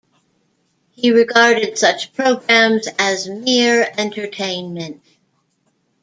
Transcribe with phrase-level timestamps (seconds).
[0.93, 5.03] He regarded such programmes as "mere entertainment".